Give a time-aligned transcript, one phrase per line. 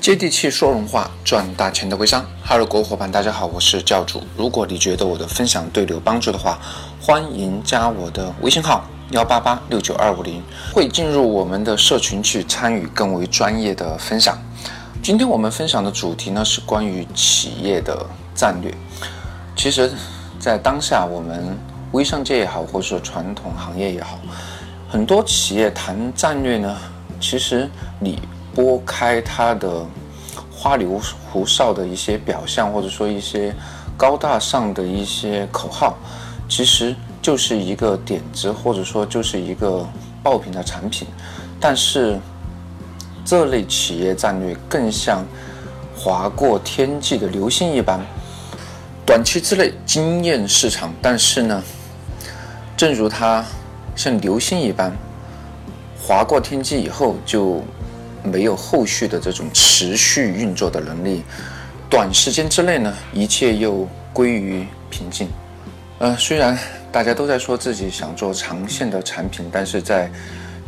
[0.00, 2.24] 接地气说人话，赚大钱的微商。
[2.42, 4.22] 哈喽，各位伙伴，大家好，我是教主。
[4.34, 6.58] 如果你觉得我的分享对你有帮助的话，
[6.98, 10.42] 欢迎加我的微信号幺八八六九二五零，
[10.72, 14.38] 会进入我们的社群去参与更为专业的分享。
[15.02, 18.72] 今天我们分享的主题呢是关于企业的战略。
[19.54, 19.92] 其实，
[20.38, 21.54] 在当下我们
[21.92, 24.18] 微商界也好，或者说传统行业也好，
[24.88, 26.74] 很多企业谈战略呢，
[27.20, 28.18] 其实你。
[28.52, 29.86] 拨开它的
[30.62, 30.84] 花里
[31.32, 33.54] 胡哨的一些表象，或者说一些
[33.96, 35.96] 高大上的一些口号，
[36.50, 39.88] 其实就是一个点子，或者说就是一个
[40.22, 41.08] 爆品的产品。
[41.58, 42.20] 但是
[43.24, 45.24] 这类企业战略更像
[45.96, 47.98] 划过天际的流星一般，
[49.06, 50.92] 短期之内惊艳市场。
[51.00, 51.62] 但是呢，
[52.76, 53.42] 正如它
[53.96, 54.94] 像流星一般
[55.98, 57.64] 划过天际以后就。
[58.22, 61.22] 没有后续的这种持续运作的能力，
[61.88, 65.28] 短时间之内呢，一切又归于平静。
[65.98, 66.58] 呃，虽然
[66.90, 70.10] 大家都在说自己想做长线的产品，但是在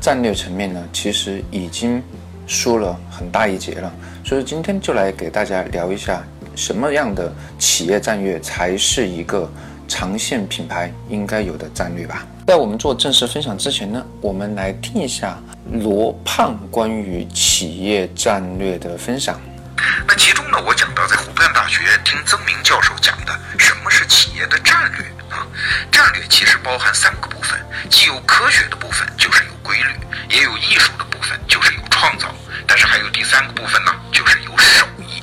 [0.00, 2.02] 战略层面呢，其实已经
[2.46, 3.92] 输了很大一截了。
[4.24, 6.22] 所以今天就来给大家聊一下，
[6.54, 9.50] 什么样的企业战略才是一个
[9.92, 12.26] 长线品牌应该有的战略吧。
[12.46, 15.38] 在我们做正式分享之前呢，我们来听一下
[15.70, 19.38] 罗胖关于企业战略的分享。
[20.08, 25.46] 那其中呢，我讲到在湖畔大学听曾明教授讲的什么是企业的战略啊？
[25.90, 29.92] 战略其实包含三个部分，既有科学的部分，就是有规律；
[30.30, 32.28] 也有艺术的部分，就是有创造；
[32.66, 35.22] 但是还有第三个部分呢，就是有手艺。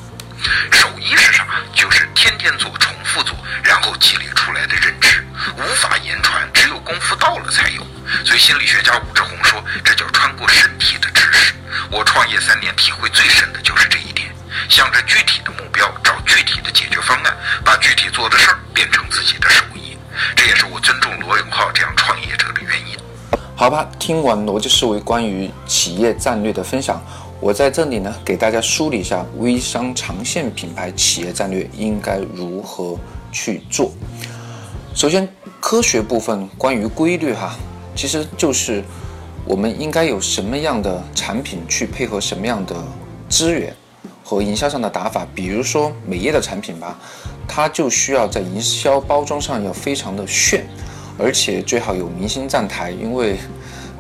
[0.72, 1.48] 手艺是啥？
[1.74, 3.36] 就是天天做、重复做，
[3.80, 5.24] 然后积累出来的认知，
[5.56, 6.46] 无法言传。
[6.54, 7.88] 只有功夫到了才有，
[8.26, 11.54] 所以心理学家武志红说，这叫穿过身体的知识。
[11.90, 14.28] 我创业三年，体会最深的就是这一点：
[14.68, 19.98] 向着具体的目标，找具体的解决方案，把具体做的事儿变成自己的手艺。
[20.36, 22.98] 这也是我尊重罗永浩这样创业者的原因。
[23.56, 27.02] 好吧，听完逻辑思维关于企业战略的分享，
[27.40, 32.98] 我在这里呢，给大家梳理一下微商长线品牌企业战略应该如何
[33.32, 33.92] 去做。
[34.94, 35.28] 首先。
[35.62, 37.54] 科学部分关于规律哈，
[37.94, 38.82] 其实就是
[39.44, 42.74] 我们应该有什么样的产品去配合什么样的
[43.28, 43.76] 资源
[44.24, 45.28] 和营销上的打法。
[45.36, 46.98] 比如说美业的产品吧，
[47.46, 50.66] 它就需要在营销包装上要非常的炫，
[51.18, 52.90] 而且最好有明星站台。
[52.90, 53.38] 因为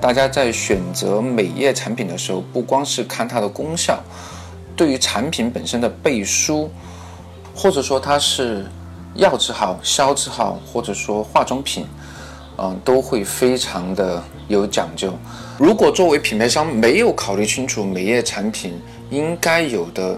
[0.02, 4.02] 大家在选择美业产品的时候，不光是看它的功效，
[4.76, 6.70] 对于产品本身的背书，
[7.56, 8.66] 或者说它是。
[9.16, 11.86] 药字号、消字号，或者说化妆品，
[12.60, 15.12] 嗯，都会非常的有讲究。
[15.58, 18.80] 如果作为品牌商没有考虑清楚美业产品
[19.10, 20.18] 应该有的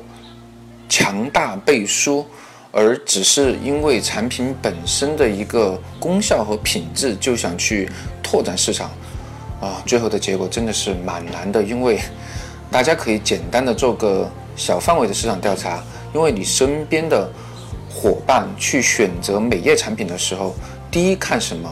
[0.89, 2.25] 强大背书，
[2.69, 7.89] 而只是因为产品本身的一个功效和品质就想去
[8.21, 8.91] 拓展市场，
[9.61, 11.63] 啊，最后的结果真的是蛮难的。
[11.63, 11.99] 因为
[12.69, 15.81] 大家可以简单的做个小范围的市场调查，
[16.13, 17.29] 因为你身边的。
[17.93, 20.55] 伙伴去选择美业产品的时候，
[20.89, 21.69] 第一看什么？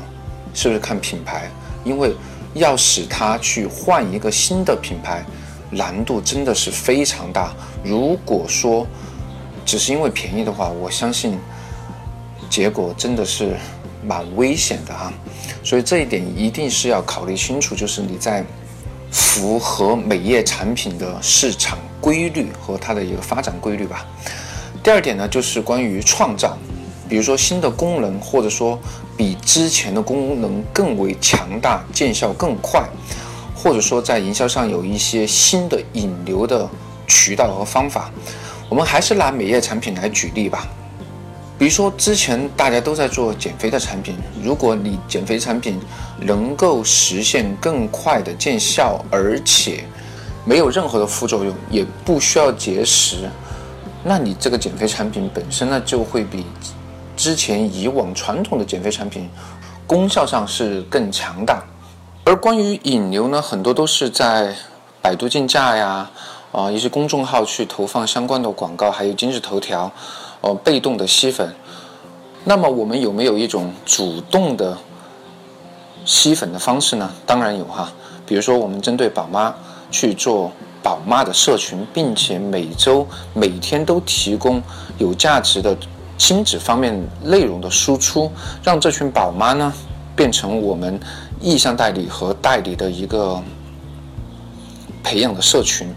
[0.54, 1.50] 是不是看品牌？
[1.86, 2.14] 因为
[2.54, 5.24] 要使他去换一个新的品牌，
[5.72, 7.54] 难度真的是非常大。
[7.86, 8.86] 如果说
[9.66, 11.40] 只是因为便宜的话，我相信
[12.50, 13.56] 结果真的是
[14.04, 15.14] 蛮危险的哈。
[15.64, 18.44] 所以这一点一定是要考虑清楚，就是你在
[19.12, 24.06] 符合美业产品的市场规律和它的一个发展规律吧。
[24.82, 26.58] 第二点呢，就是关于创造，
[27.08, 28.80] 比如说新的功能，或者说
[29.18, 32.82] 比之前的功能更为强大、见效更快，
[33.54, 36.68] 或者说在营销上有一些新的引流的
[37.08, 38.10] 渠道和方法。
[38.70, 40.68] 我们还是拿美业产品来举例吧。
[41.60, 45.78] 比如说之前大家都在做减肥的产品，如果你减肥产品
[46.22, 49.84] 能够实现更快的见效，而且
[50.46, 53.30] 没有任何的副作用，也不需要节食。
[54.06, 56.46] 那你这个减肥产品本身呢，就会比
[57.18, 59.30] 之前以往传统的减肥产品
[59.86, 61.62] 功效上是更强大。
[62.24, 64.56] 而关于引流呢，很多都是在
[65.02, 66.10] 百度竞价呀，
[66.54, 69.92] 啊一些公众号去投放相关的广告，还有今日头条，
[70.42, 71.54] 呃被动的吸粉。
[72.44, 74.78] 那么我们有没有一种主动的
[76.06, 77.12] 吸粉的方式呢？
[77.26, 77.92] 当然有哈，
[78.26, 79.54] 比如说我们针对宝妈
[79.92, 80.52] 去做。
[80.82, 84.64] 宝妈的社群，并且每周、每天都提供
[84.98, 85.78] 有价值的
[86.18, 88.32] 亲子方面内容的输出，
[88.64, 89.74] 让这群宝妈呢
[90.16, 90.98] 变成我们
[91.42, 93.44] 意向代理和代理的一个
[95.04, 95.94] 培养的社群。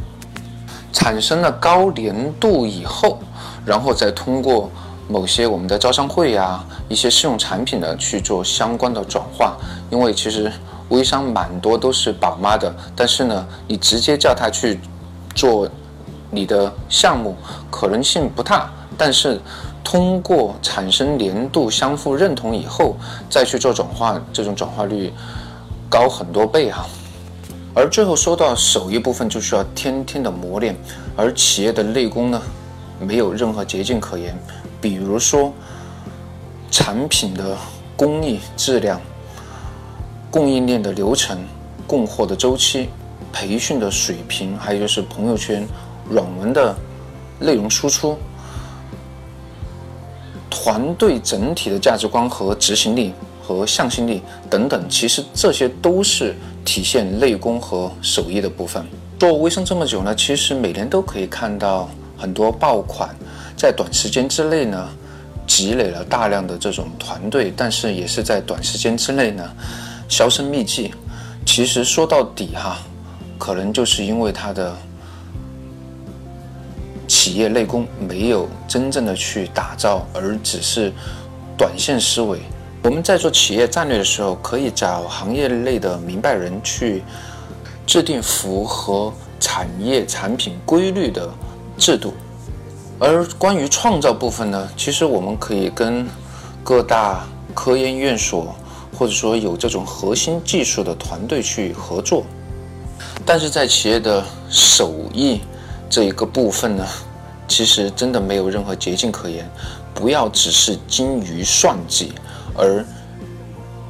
[0.93, 3.21] 产生了高粘度以后，
[3.65, 4.71] 然后再通过
[5.09, 9.57] 某些我们的招商会呀、一些试用产品呢去做相关的转化。
[9.91, 10.51] 因为其实
[10.89, 14.81] 微商蛮多都是宝妈的，但是呢，你直接叫他去
[15.35, 15.69] 做
[16.31, 17.37] 你的项目
[17.71, 19.41] 可能性不大，但是
[19.85, 22.97] 通过产生年度相互认同以后
[23.29, 25.13] 再去做转化，这种转化率
[25.89, 26.87] 高很多倍啊。
[27.75, 30.77] 而最后说到手艺部分，就需要天天的磨练，
[31.17, 32.41] 而企业的内功呢，
[33.07, 34.37] 没有任何捷径可言。
[34.81, 35.53] 比如说，
[36.71, 37.57] 产品的
[37.97, 39.01] 工艺质量、
[40.31, 41.39] 供应链的流程、
[41.87, 42.89] 供货的周期、
[43.33, 45.67] 培训的水平，还有就是朋友圈
[46.09, 46.75] 软文的
[47.39, 48.17] 内容输出，
[50.49, 53.13] 团队整体的价值观和执行力。
[53.45, 56.33] 和向心力等等，其实这些都是
[56.65, 58.87] 体现内功和手艺的部分。
[59.19, 61.91] 做微商这么久呢，其实每年都可以看到
[62.23, 63.13] 很多爆款，
[63.57, 64.89] 在短时间之内呢，
[65.45, 69.43] 积累了大量的这种团队，但是也是在短时间之内呢，
[70.09, 70.95] 销声匿迹。
[71.45, 72.79] 其实说到底哈，
[73.39, 74.73] 可能就是因为他的
[77.09, 80.93] 企业内功没有真正的去打造，而只是
[81.59, 82.39] 短线思维。
[82.85, 87.03] 我们在做企业战略的时候，可以找行业内的明白人去
[87.85, 91.29] 制定符合产业产品规律的
[91.83, 92.15] 制度。
[93.01, 96.07] 而关于创造部分呢，其实我们可以跟
[96.63, 98.55] 各大科研院所，
[98.97, 102.23] 或者说有这种核心技术的团队去合作。
[103.27, 105.41] 但是在企业的手艺
[105.91, 106.87] 这一个部分呢，
[107.49, 109.51] 其实真的没有任何捷径可言。
[109.93, 112.13] 不要只是精于算计。
[112.57, 112.85] 而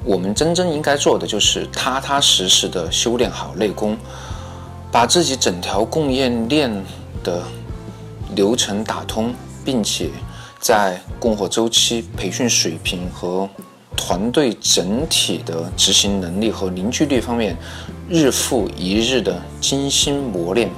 [0.05, 3.97] 我们真正应该做的，就是踏踏实实的修炼好内功，
[4.91, 6.73] 把自己整条供应链
[7.23, 7.43] 的
[8.35, 9.35] 流程打通，
[9.65, 10.11] 并且
[10.59, 13.49] 在供货周期、培训水平和
[13.97, 17.57] 团队整体的执行能力和凝聚力方面，
[18.09, 20.71] 日复一日的精心磨练，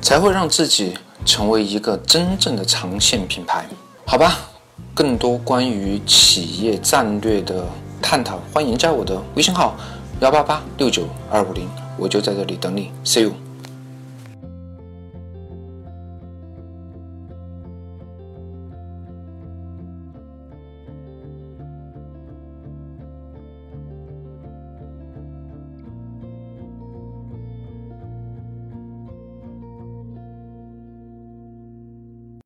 [0.00, 0.94] 才会让自己
[1.24, 3.66] 成为一个真正的长线品牌。
[4.06, 4.48] 好吧。
[4.94, 7.64] 更多关于企业战略的
[8.02, 9.74] 探讨，欢迎加我的微信号
[10.20, 11.66] 幺八八六九二五零，
[11.96, 13.41] 我就在这里等你，see you。